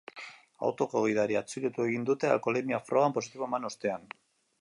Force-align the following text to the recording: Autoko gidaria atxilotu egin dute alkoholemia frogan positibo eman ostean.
Autoko 0.67 1.01
gidaria 1.07 1.43
atxilotu 1.45 1.85
egin 1.89 2.07
dute 2.11 2.31
alkoholemia 2.37 2.79
frogan 2.89 3.15
positibo 3.19 3.49
eman 3.51 3.69
ostean. 3.71 4.09